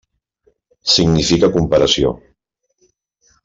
[0.93, 2.17] Significa comparació.